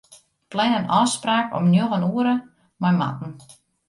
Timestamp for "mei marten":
2.81-3.31